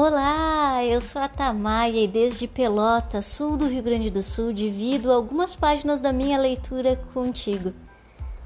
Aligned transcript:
Olá, 0.00 0.84
eu 0.84 1.00
sou 1.00 1.20
a 1.20 1.26
Tamaia 1.26 2.04
e 2.04 2.06
desde 2.06 2.46
Pelotas, 2.46 3.26
sul 3.26 3.56
do 3.56 3.66
Rio 3.66 3.82
Grande 3.82 4.10
do 4.10 4.22
Sul, 4.22 4.52
divido 4.52 5.10
algumas 5.10 5.56
páginas 5.56 5.98
da 5.98 6.12
minha 6.12 6.38
leitura 6.38 6.94
contigo. 7.12 7.72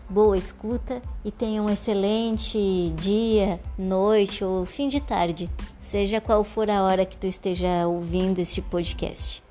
Boa 0.08 0.34
escuta 0.34 1.02
e 1.22 1.30
tenha 1.30 1.62
um 1.62 1.68
excelente 1.68 2.90
dia, 2.96 3.60
noite 3.76 4.42
ou 4.42 4.64
fim 4.64 4.88
de 4.88 4.98
tarde, 4.98 5.50
seja 5.78 6.22
qual 6.22 6.42
for 6.42 6.70
a 6.70 6.84
hora 6.84 7.04
que 7.04 7.18
tu 7.18 7.26
esteja 7.26 7.86
ouvindo 7.86 8.38
este 8.38 8.62
podcast. 8.62 9.44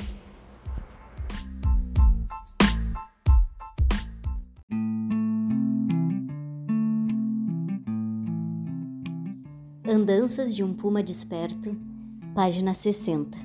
Andanças 9.88 10.56
de 10.56 10.64
um 10.64 10.74
Puma 10.74 11.04
Desperto, 11.04 11.91
página 12.34 12.74
60. 12.74 13.38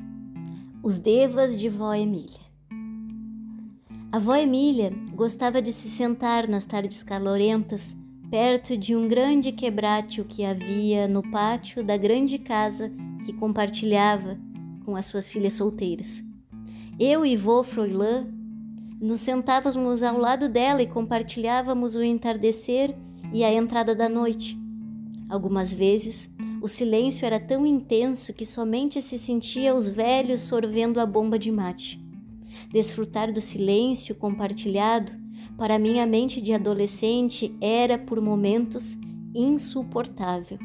Os 0.80 1.00
Devas 1.00 1.56
de 1.56 1.68
Vó 1.68 1.92
Emília. 1.92 2.46
A 4.12 4.18
vó 4.20 4.36
Emília 4.36 4.92
gostava 5.12 5.60
de 5.60 5.72
se 5.72 5.88
sentar 5.88 6.46
nas 6.46 6.64
tardes 6.64 7.02
calorentas 7.02 7.96
perto 8.30 8.76
de 8.76 8.94
um 8.94 9.08
grande 9.08 9.50
quebrátio 9.50 10.24
que 10.24 10.44
havia 10.44 11.08
no 11.08 11.20
pátio 11.30 11.82
da 11.82 11.96
grande 11.96 12.38
casa 12.38 12.92
que 13.24 13.32
compartilhava 13.32 14.38
com 14.84 14.94
as 14.94 15.06
suas 15.06 15.28
filhas 15.28 15.54
solteiras. 15.54 16.22
Eu 16.98 17.26
e 17.26 17.36
vô 17.36 17.64
Froilã 17.64 18.24
nos 19.00 19.20
sentávamos 19.20 20.04
ao 20.04 20.16
lado 20.16 20.48
dela 20.48 20.80
e 20.80 20.86
compartilhávamos 20.86 21.96
o 21.96 22.02
entardecer 22.04 22.96
e 23.32 23.42
a 23.42 23.52
entrada 23.52 23.96
da 23.96 24.08
noite. 24.08 24.56
Algumas 25.28 25.74
vezes 25.74 26.30
o 26.60 26.68
silêncio 26.68 27.26
era 27.26 27.38
tão 27.38 27.66
intenso 27.66 28.32
que 28.32 28.46
somente 28.46 29.00
se 29.02 29.18
sentia 29.18 29.74
os 29.74 29.88
velhos 29.88 30.40
sorvendo 30.40 31.00
a 31.00 31.06
bomba 31.06 31.38
de 31.38 31.52
mate. 31.52 32.00
Desfrutar 32.70 33.32
do 33.32 33.40
silêncio 33.40 34.14
compartilhado, 34.14 35.12
para 35.56 35.78
minha 35.78 36.06
mente 36.06 36.40
de 36.40 36.52
adolescente, 36.52 37.54
era 37.60 37.98
por 37.98 38.20
momentos 38.20 38.98
insuportável. 39.34 40.58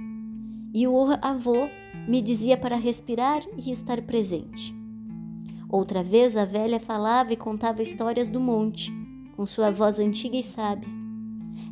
E 0.73 0.87
o 0.87 1.07
avô 1.21 1.67
me 2.07 2.21
dizia 2.21 2.57
para 2.57 2.75
respirar 2.75 3.41
e 3.57 3.71
estar 3.71 4.01
presente. 4.01 4.73
Outra 5.69 6.03
vez 6.03 6.35
a 6.35 6.45
velha 6.45 6.79
falava 6.79 7.31
e 7.31 7.37
contava 7.37 7.81
histórias 7.81 8.29
do 8.29 8.39
monte, 8.39 8.91
com 9.35 9.45
sua 9.45 9.71
voz 9.71 9.99
antiga 9.99 10.35
e 10.35 10.43
sábia. 10.43 10.89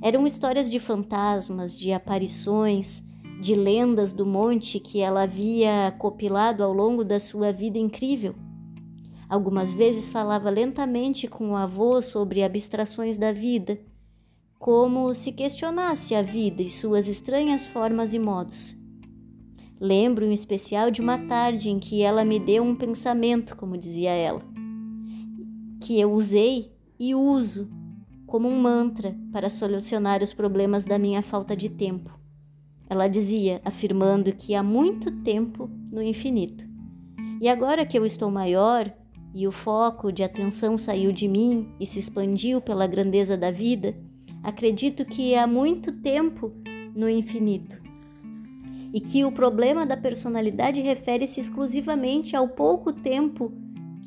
Eram 0.01 0.25
histórias 0.25 0.71
de 0.71 0.79
fantasmas, 0.79 1.77
de 1.77 1.91
aparições, 1.91 3.03
de 3.39 3.55
lendas 3.55 4.11
do 4.11 4.25
monte 4.25 4.79
que 4.79 4.99
ela 4.99 5.23
havia 5.23 5.95
copilado 5.97 6.61
ao 6.61 6.73
longo 6.73 7.03
da 7.03 7.19
sua 7.19 7.51
vida 7.51 7.77
incrível. 7.77 8.35
Algumas 9.29 9.73
vezes 9.73 10.09
falava 10.09 10.49
lentamente 10.49 11.27
com 11.27 11.51
o 11.51 11.55
avô 11.55 12.01
sobre 12.01 12.43
abstrações 12.43 13.17
da 13.17 13.31
vida, 13.31 13.79
como 14.57 15.13
se 15.13 15.31
questionasse 15.31 16.13
a 16.13 16.21
vida 16.21 16.61
e 16.61 16.69
suas 16.69 17.07
estranhas 17.07 17.65
formas 17.65 18.13
e 18.13 18.19
modos. 18.19 18.75
Lembro 19.79 20.25
em 20.25 20.33
especial 20.33 20.91
de 20.91 20.99
uma 20.99 21.17
tarde 21.19 21.69
em 21.69 21.79
que 21.79 22.01
ela 22.01 22.25
me 22.25 22.37
deu 22.39 22.63
um 22.63 22.75
pensamento, 22.75 23.55
como 23.55 23.77
dizia 23.77 24.11
ela, 24.11 24.41
que 25.79 25.97
eu 25.97 26.11
usei 26.11 26.73
e 26.99 27.15
uso 27.15 27.69
como 28.25 28.49
um 28.49 28.59
mantra 28.59 29.15
para 29.31 29.49
solucionar 29.49 30.21
os 30.21 30.33
problemas 30.33 30.85
da 30.85 30.99
minha 30.99 31.21
falta 31.21 31.55
de 31.55 31.69
tempo. 31.69 32.18
Ela 32.89 33.07
dizia, 33.07 33.61
afirmando 33.63 34.33
que 34.33 34.55
há 34.55 34.63
muito 34.63 35.11
tempo 35.21 35.69
no 35.91 36.01
infinito. 36.01 36.67
E 37.39 37.47
agora 37.47 37.85
que 37.85 37.97
eu 37.97 38.05
estou 38.05 38.31
maior 38.31 38.91
e 39.33 39.47
o 39.47 39.51
foco 39.51 40.11
de 40.11 40.23
atenção 40.23 40.77
saiu 40.77 41.11
de 41.11 41.27
mim 41.27 41.69
e 41.79 41.85
se 41.85 41.99
expandiu 41.99 42.59
pela 42.59 42.87
grandeza 42.87 43.37
da 43.37 43.51
vida, 43.51 43.95
acredito 44.43 45.05
que 45.05 45.35
há 45.35 45.45
muito 45.45 45.91
tempo 45.91 46.51
no 46.95 47.07
infinito. 47.07 47.79
E 48.91 48.99
que 48.99 49.23
o 49.23 49.31
problema 49.31 49.85
da 49.85 49.95
personalidade 49.95 50.81
refere-se 50.81 51.39
exclusivamente 51.39 52.35
ao 52.35 52.47
pouco 52.47 52.91
tempo 52.91 53.53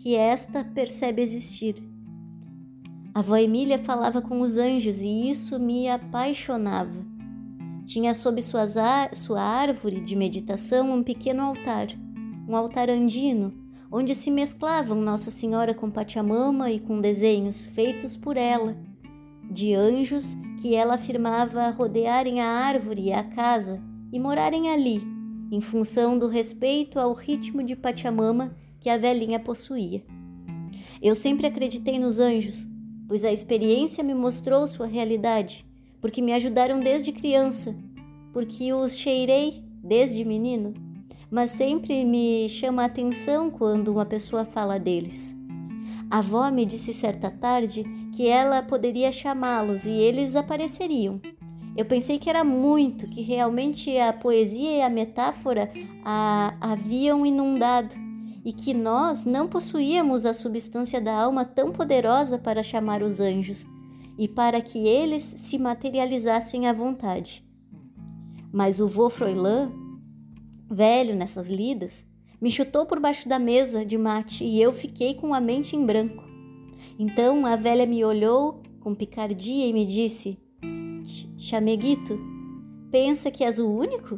que 0.03 0.17
esta 0.17 0.65
percebe 0.65 1.23
existir. 1.23 1.77
A 3.15 3.21
avó 3.21 3.37
Emília 3.37 3.79
falava 3.79 4.21
com 4.21 4.41
os 4.41 4.59
anjos 4.59 5.03
e 5.03 5.29
isso 5.29 5.59
me 5.61 5.89
apaixonava. 5.89 7.12
Tinha 7.85 8.15
sob 8.15 8.41
sua 8.41 9.43
árvore 9.43 10.01
de 10.01 10.15
meditação 10.15 10.93
um 10.93 11.03
pequeno 11.03 11.43
altar, 11.43 11.89
um 12.49 12.57
altar 12.57 12.89
andino, 12.89 13.53
onde 13.91 14.15
se 14.15 14.31
mesclavam 14.31 15.01
Nossa 15.01 15.33
Senhora 15.33 15.75
com 15.75 15.91
Pachamama 15.91 16.71
e 16.71 16.79
com 16.79 17.01
desenhos 17.01 17.67
feitos 17.67 18.17
por 18.17 18.37
ela, 18.37 18.77
de 19.51 19.75
anjos 19.75 20.37
que 20.61 20.77
ela 20.77 20.95
afirmava 20.95 21.71
rodearem 21.71 22.41
a 22.41 22.49
árvore 22.49 23.07
e 23.07 23.13
a 23.13 23.25
casa 23.25 23.77
e 24.13 24.21
morarem 24.21 24.71
ali, 24.71 25.03
em 25.51 25.61
função 25.61 26.17
do 26.17 26.29
respeito 26.29 27.01
ao 27.01 27.13
ritmo 27.13 27.65
de 27.65 27.75
Pachamama 27.75 28.57
que 28.79 28.89
a 28.89 28.97
velhinha 28.97 29.41
possuía. 29.41 30.05
Eu 31.03 31.17
sempre 31.17 31.49
acreditei 31.49 31.99
nos 31.99 32.21
anjos, 32.21 32.69
pois 33.09 33.25
a 33.25 33.33
experiência 33.33 34.05
me 34.05 34.15
mostrou 34.15 34.69
sua 34.69 34.87
realidade 34.87 35.67
porque 36.03 36.21
me 36.21 36.33
ajudaram 36.33 36.81
desde 36.81 37.13
criança, 37.13 37.75
porque 38.33 38.73
os 38.73 38.99
cheirei 38.99 39.63
desde 39.83 40.25
menino, 40.25 40.75
mas 41.31 41.53
sempre 41.53 42.05
me 42.05 42.49
chama 42.49 42.83
a 42.83 42.87
atenção 42.87 43.49
quando 43.49 43.93
uma 43.93 44.05
pessoa 44.05 44.45
fala 44.45 44.81
deles. 44.81 45.35
A 46.11 46.19
avó 46.19 46.51
me 46.51 46.67
disse 46.67 46.93
certa 46.93 47.31
tarde 47.31 47.85
que 48.15 48.27
ela 48.27 48.63
poderia 48.63 49.13
chamá-los 49.13 49.87
e 49.87 49.93
eles 49.93 50.35
apareceriam. 50.35 51.19
Eu 51.75 51.87
pensei 51.87 52.19
que 52.19 52.29
era 52.29 52.45
muito, 52.45 53.09
que 53.09 53.23
realmente 53.23 53.97
a 53.97 54.13
poesia 54.13 54.79
e 54.79 54.83
a 54.83 54.91
metáfora 54.91 55.73
a 56.05 56.55
haviam 56.61 57.25
inundado 57.25 57.95
e 58.45 58.53
que 58.53 58.75
nós 58.75 59.25
não 59.25 59.47
possuíamos 59.47 60.27
a 60.27 60.35
substância 60.35 61.01
da 61.01 61.15
alma 61.15 61.45
tão 61.45 61.71
poderosa 61.71 62.37
para 62.37 62.63
chamar 62.63 63.03
os 63.03 63.21
anjos 63.21 63.67
e 64.19 64.29
para 64.29 64.61
que 64.61 64.87
eles 64.87 65.23
se 65.23 65.59
materializassem 65.59 66.69
à 66.69 66.73
vontade. 66.73 67.45
Mas 68.53 68.81
o 68.81 68.87
vô 68.87 69.09
Froilã, 69.09 69.73
velho 70.71 71.15
nessas 71.15 71.51
lidas, 71.51 72.07
me 72.41 72.51
chutou 72.51 72.85
por 72.85 73.01
baixo 73.01 73.29
da 73.29 73.39
mesa 73.39 73.85
de 73.85 73.97
mate 73.97 74.45
e 74.45 74.61
eu 74.61 74.73
fiquei 74.73 75.15
com 75.15 75.33
a 75.33 75.41
mente 75.41 75.77
em 75.77 75.87
branco. 75.87 76.25
Então 76.99 77.47
a 77.47 77.57
velha 77.57 77.87
me 77.87 78.05
olhou 78.05 78.63
com 78.81 78.95
picardia 78.95 79.67
e 79.67 79.73
me 79.73 79.87
disse: 79.87 80.39
Chameguito, 81.39 82.19
pensa 82.91 83.31
que 83.31 83.45
és 83.45 83.59
o 83.59 83.69
único? 83.69 84.17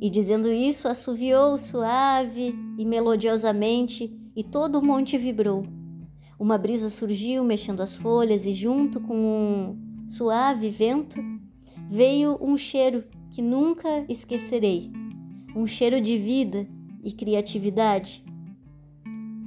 E 0.00 0.08
dizendo 0.08 0.50
isso, 0.50 0.86
assoviou 0.86 1.58
suave 1.58 2.54
e 2.78 2.84
melodiosamente, 2.84 4.16
e 4.36 4.44
todo 4.44 4.78
o 4.78 4.84
monte 4.84 5.18
vibrou. 5.18 5.77
Uma 6.38 6.56
brisa 6.56 6.88
surgiu 6.88 7.42
mexendo 7.42 7.80
as 7.80 7.96
folhas 7.96 8.46
e, 8.46 8.52
junto 8.52 9.00
com 9.00 9.16
um 9.16 10.08
suave 10.08 10.70
vento, 10.70 11.18
veio 11.88 12.38
um 12.40 12.56
cheiro 12.56 13.04
que 13.30 13.42
nunca 13.42 14.04
esquecerei 14.08 14.92
um 15.58 15.66
cheiro 15.66 16.00
de 16.00 16.16
vida 16.16 16.66
e 17.02 17.12
criatividade. 17.12 18.24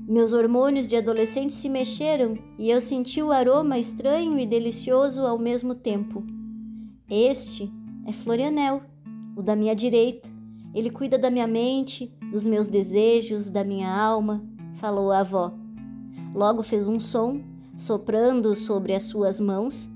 Meus 0.08 0.34
hormônios 0.34 0.88
de 0.88 0.98
adolescente 0.98 1.54
se 1.54 1.70
mexeram 1.70 2.38
e 2.60 2.70
eu 2.70 2.82
senti 2.82 3.22
o 3.22 3.32
aroma 3.32 3.78
estranho 3.78 4.38
e 4.38 4.46
delicioso 4.46 5.22
ao 5.22 5.40
mesmo 5.40 5.74
tempo. 5.74 6.26
Este 7.10 7.72
é 8.06 8.12
Florianel, 8.12 8.82
o 9.38 9.42
da 9.42 9.56
minha 9.56 9.74
direita. 9.76 10.30
Ele 10.74 10.90
cuida 10.90 11.18
da 11.18 11.30
minha 11.30 11.48
mente, 11.48 12.14
dos 12.32 12.46
meus 12.46 12.68
desejos, 12.68 13.50
da 13.50 13.64
minha 13.64 13.90
alma, 13.90 14.44
falou 14.76 15.12
a 15.12 15.20
avó. 15.20 15.61
Logo 16.34 16.64
fez 16.64 16.88
um 16.88 17.00
som, 17.00 17.42
soprando 17.76 18.56
sobre 18.56 18.94
as 18.94 19.04
suas 19.04 19.40
mãos, 19.40 19.92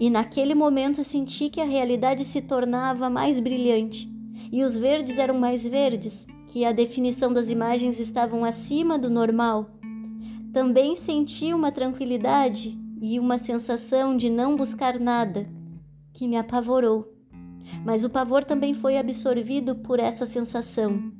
e 0.00 0.08
naquele 0.08 0.54
momento 0.54 1.02
senti 1.02 1.48
que 1.50 1.60
a 1.60 1.64
realidade 1.64 2.24
se 2.24 2.40
tornava 2.40 3.10
mais 3.10 3.40
brilhante 3.40 4.08
e 4.52 4.62
os 4.62 4.76
verdes 4.76 5.18
eram 5.18 5.38
mais 5.38 5.66
verdes, 5.66 6.26
que 6.46 6.64
a 6.64 6.72
definição 6.72 7.32
das 7.32 7.50
imagens 7.50 7.98
estavam 7.98 8.44
acima 8.44 8.98
do 8.98 9.10
normal. 9.10 9.70
Também 10.52 10.96
senti 10.96 11.52
uma 11.52 11.72
tranquilidade 11.72 12.78
e 13.02 13.18
uma 13.18 13.38
sensação 13.38 14.16
de 14.16 14.30
não 14.30 14.56
buscar 14.56 14.98
nada, 14.98 15.48
que 16.12 16.26
me 16.26 16.36
apavorou. 16.36 17.12
Mas 17.84 18.04
o 18.04 18.08
pavor 18.08 18.44
também 18.44 18.72
foi 18.72 18.96
absorvido 18.96 19.74
por 19.74 20.00
essa 20.00 20.24
sensação 20.24 21.12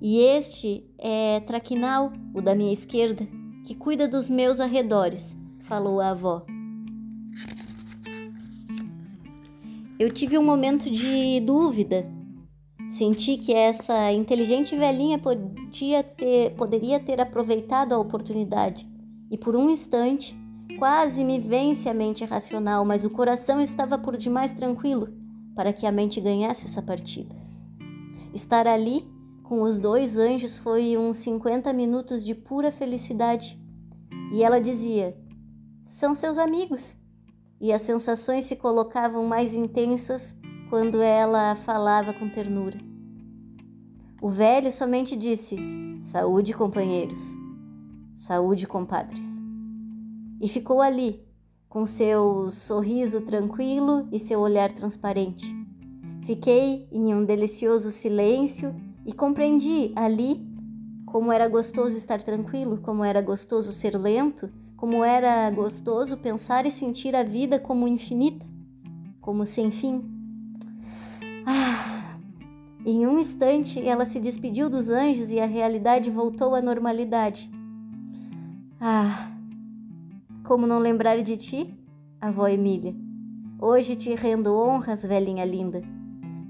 e 0.00 0.18
este 0.18 0.84
é 0.98 1.40
Traquinal, 1.40 2.12
o 2.34 2.40
da 2.40 2.54
minha 2.54 2.72
esquerda, 2.72 3.26
que 3.66 3.74
cuida 3.74 4.06
dos 4.08 4.28
meus 4.28 4.60
arredores, 4.60 5.36
falou 5.60 6.00
a 6.00 6.10
avó. 6.10 6.44
Eu 9.98 10.10
tive 10.10 10.38
um 10.38 10.44
momento 10.44 10.90
de 10.90 11.40
dúvida 11.40 12.06
Senti 12.88 13.36
que 13.36 13.52
essa 13.52 14.10
inteligente 14.12 14.74
velhinha 14.74 15.18
podia 15.18 16.02
ter, 16.02 16.54
poderia 16.54 16.98
ter 16.98 17.20
aproveitado 17.20 17.92
a 17.92 17.98
oportunidade 17.98 18.88
e 19.30 19.36
por 19.36 19.54
um 19.54 19.68
instante 19.68 20.34
quase 20.78 21.22
me 21.22 21.38
vence 21.38 21.86
a 21.86 21.92
mente 21.92 22.24
racional, 22.24 22.86
mas 22.86 23.04
o 23.04 23.10
coração 23.10 23.60
estava 23.60 23.98
por 23.98 24.16
demais 24.16 24.54
tranquilo 24.54 25.08
para 25.54 25.70
que 25.70 25.86
a 25.86 25.92
mente 25.92 26.18
ganhasse 26.18 26.64
essa 26.64 26.80
partida. 26.80 27.36
Estar 28.32 28.66
ali 28.66 29.04
com 29.48 29.62
os 29.62 29.80
dois 29.80 30.18
anjos 30.18 30.58
foi 30.58 30.98
uns 30.98 31.16
50 31.16 31.72
minutos 31.72 32.22
de 32.22 32.34
pura 32.34 32.70
felicidade. 32.70 33.58
E 34.30 34.42
ela 34.42 34.60
dizia: 34.60 35.16
São 35.82 36.14
seus 36.14 36.36
amigos. 36.36 36.98
E 37.58 37.72
as 37.72 37.80
sensações 37.82 38.44
se 38.44 38.56
colocavam 38.56 39.26
mais 39.26 39.54
intensas 39.54 40.36
quando 40.68 41.00
ela 41.00 41.56
falava 41.56 42.12
com 42.12 42.28
ternura. 42.28 42.78
O 44.20 44.28
velho 44.28 44.70
somente 44.70 45.16
disse: 45.16 45.56
Saúde, 46.02 46.52
companheiros. 46.52 47.34
Saúde, 48.14 48.66
compadres. 48.66 49.40
E 50.42 50.46
ficou 50.46 50.82
ali, 50.82 51.26
com 51.70 51.86
seu 51.86 52.50
sorriso 52.50 53.22
tranquilo 53.22 54.06
e 54.12 54.20
seu 54.20 54.40
olhar 54.40 54.70
transparente. 54.70 55.46
Fiquei 56.22 56.86
em 56.92 57.14
um 57.14 57.24
delicioso 57.24 57.90
silêncio 57.90 58.74
e 59.08 59.12
compreendi 59.14 59.90
ali 59.96 60.46
como 61.06 61.32
era 61.32 61.48
gostoso 61.48 61.96
estar 61.96 62.20
tranquilo, 62.20 62.76
como 62.82 63.02
era 63.02 63.22
gostoso 63.22 63.72
ser 63.72 63.98
lento, 63.98 64.50
como 64.76 65.02
era 65.02 65.50
gostoso 65.50 66.18
pensar 66.18 66.66
e 66.66 66.70
sentir 66.70 67.16
a 67.16 67.22
vida 67.22 67.58
como 67.58 67.88
infinita, 67.88 68.44
como 69.18 69.46
sem 69.46 69.70
fim. 69.70 70.04
Ah! 71.46 72.18
Em 72.84 73.06
um 73.06 73.18
instante 73.18 73.80
ela 73.80 74.04
se 74.04 74.20
despediu 74.20 74.68
dos 74.68 74.90
anjos 74.90 75.32
e 75.32 75.40
a 75.40 75.46
realidade 75.46 76.10
voltou 76.10 76.54
à 76.54 76.60
normalidade. 76.60 77.50
Ah, 78.78 79.32
como 80.44 80.66
não 80.66 80.78
lembrar 80.78 81.22
de 81.22 81.34
ti, 81.38 81.74
avó 82.20 82.46
Emília? 82.46 82.94
Hoje 83.58 83.96
te 83.96 84.14
rendo 84.14 84.54
honras, 84.54 85.02
velhinha 85.02 85.46
linda. 85.46 85.80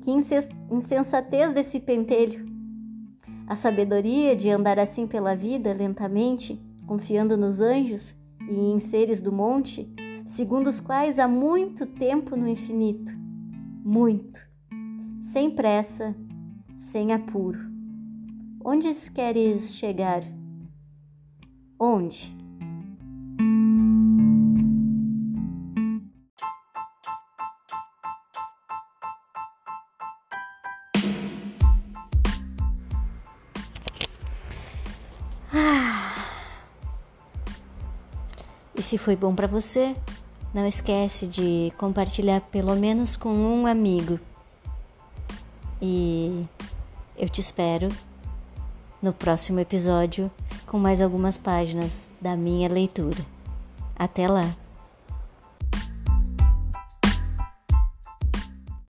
Que 0.03 0.11
insensatez 0.71 1.53
desse 1.53 1.79
pentelho! 1.79 2.48
A 3.49 3.57
sabedoria 3.57 4.37
de 4.37 4.51
andar 4.51 4.79
assim 4.79 5.07
pela 5.07 5.35
vida, 5.35 5.73
lentamente, 5.73 6.61
confiando 6.87 7.35
nos 7.35 7.63
anjos 7.63 8.15
e 8.47 8.55
em 8.55 8.79
seres 8.79 9.23
do 9.23 9.33
monte, 9.33 9.91
segundo 10.27 10.67
os 10.67 10.79
quais 10.79 11.19
há 11.19 11.27
muito 11.27 11.87
tempo 11.87 12.37
no 12.37 12.47
infinito. 12.47 13.11
Muito. 13.83 14.47
Sem 15.23 15.51
pressa, 15.51 16.15
sem 16.77 17.11
apuro. 17.11 17.59
Onde 18.63 18.89
queres 19.15 19.75
chegar? 19.75 20.23
Onde? 21.81 22.38
E 38.79 38.83
se 38.83 38.97
foi 38.97 39.17
bom 39.17 39.35
para 39.35 39.49
você, 39.49 39.97
não 40.55 40.65
esquece 40.65 41.27
de 41.27 41.73
compartilhar 41.77 42.41
pelo 42.43 42.77
menos 42.77 43.17
com 43.17 43.31
um 43.31 43.67
amigo. 43.67 44.21
E 45.83 46.47
eu 47.17 47.29
te 47.29 47.41
espero 47.41 47.89
no 49.03 49.13
próximo 49.13 49.59
episódio 49.59 50.31
com 50.65 50.79
mais 50.79 51.01
algumas 51.01 51.37
páginas 51.37 52.07
da 52.21 52.37
minha 52.37 52.69
leitura. 52.69 53.19
Até 53.97 54.29
lá! 54.29 54.49